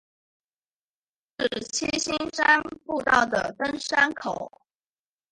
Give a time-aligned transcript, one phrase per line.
[1.37, 4.51] 是七星山步道的登山口。